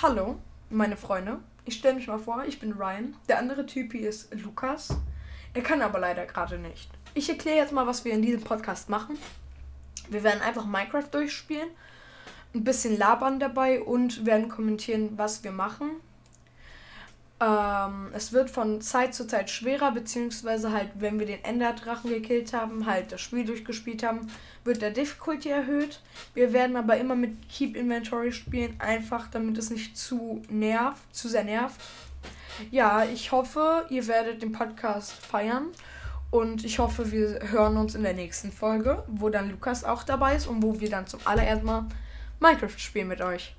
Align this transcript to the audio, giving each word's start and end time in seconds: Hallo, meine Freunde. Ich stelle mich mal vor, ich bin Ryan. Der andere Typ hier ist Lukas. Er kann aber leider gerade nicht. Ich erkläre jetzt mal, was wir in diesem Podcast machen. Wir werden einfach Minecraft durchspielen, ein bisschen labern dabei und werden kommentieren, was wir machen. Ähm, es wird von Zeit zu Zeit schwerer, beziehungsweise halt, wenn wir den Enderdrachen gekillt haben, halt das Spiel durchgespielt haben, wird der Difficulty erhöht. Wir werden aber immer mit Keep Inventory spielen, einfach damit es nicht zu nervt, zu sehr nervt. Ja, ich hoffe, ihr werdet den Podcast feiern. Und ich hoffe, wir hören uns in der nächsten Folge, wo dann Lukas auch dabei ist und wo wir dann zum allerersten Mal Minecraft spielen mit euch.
Hallo, 0.00 0.38
meine 0.70 0.96
Freunde. 0.96 1.40
Ich 1.64 1.74
stelle 1.74 1.96
mich 1.96 2.06
mal 2.06 2.20
vor, 2.20 2.44
ich 2.46 2.60
bin 2.60 2.74
Ryan. 2.74 3.16
Der 3.28 3.40
andere 3.40 3.66
Typ 3.66 3.90
hier 3.90 4.08
ist 4.08 4.32
Lukas. 4.32 4.90
Er 5.54 5.62
kann 5.62 5.82
aber 5.82 5.98
leider 5.98 6.24
gerade 6.24 6.56
nicht. 6.56 6.88
Ich 7.14 7.28
erkläre 7.28 7.56
jetzt 7.56 7.72
mal, 7.72 7.88
was 7.88 8.04
wir 8.04 8.12
in 8.12 8.22
diesem 8.22 8.42
Podcast 8.42 8.88
machen. 8.88 9.18
Wir 10.08 10.22
werden 10.22 10.40
einfach 10.40 10.66
Minecraft 10.66 11.08
durchspielen, 11.10 11.68
ein 12.54 12.62
bisschen 12.62 12.96
labern 12.96 13.40
dabei 13.40 13.82
und 13.82 14.24
werden 14.24 14.48
kommentieren, 14.48 15.14
was 15.16 15.42
wir 15.42 15.50
machen. 15.50 15.90
Ähm, 17.40 18.08
es 18.14 18.32
wird 18.32 18.50
von 18.50 18.80
Zeit 18.80 19.14
zu 19.14 19.26
Zeit 19.26 19.48
schwerer, 19.48 19.92
beziehungsweise 19.92 20.72
halt, 20.72 20.90
wenn 20.96 21.20
wir 21.20 21.26
den 21.26 21.44
Enderdrachen 21.44 22.10
gekillt 22.10 22.52
haben, 22.52 22.86
halt 22.86 23.12
das 23.12 23.20
Spiel 23.20 23.44
durchgespielt 23.44 24.02
haben, 24.02 24.28
wird 24.64 24.82
der 24.82 24.90
Difficulty 24.90 25.50
erhöht. 25.50 26.00
Wir 26.34 26.52
werden 26.52 26.76
aber 26.76 26.96
immer 26.96 27.14
mit 27.14 27.48
Keep 27.48 27.76
Inventory 27.76 28.32
spielen, 28.32 28.74
einfach 28.80 29.28
damit 29.30 29.56
es 29.56 29.70
nicht 29.70 29.96
zu 29.96 30.42
nervt, 30.48 31.02
zu 31.14 31.28
sehr 31.28 31.44
nervt. 31.44 31.80
Ja, 32.72 33.04
ich 33.04 33.30
hoffe, 33.30 33.86
ihr 33.88 34.08
werdet 34.08 34.42
den 34.42 34.50
Podcast 34.50 35.12
feiern. 35.12 35.68
Und 36.30 36.64
ich 36.64 36.78
hoffe, 36.78 37.10
wir 37.10 37.40
hören 37.50 37.78
uns 37.78 37.94
in 37.94 38.02
der 38.02 38.12
nächsten 38.12 38.52
Folge, 38.52 39.02
wo 39.06 39.30
dann 39.30 39.50
Lukas 39.50 39.84
auch 39.84 40.02
dabei 40.02 40.36
ist 40.36 40.46
und 40.46 40.62
wo 40.62 40.78
wir 40.78 40.90
dann 40.90 41.06
zum 41.06 41.20
allerersten 41.24 41.64
Mal 41.64 41.86
Minecraft 42.40 42.78
spielen 42.78 43.08
mit 43.08 43.22
euch. 43.22 43.54